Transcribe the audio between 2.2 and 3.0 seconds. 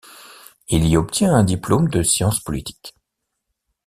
politiques.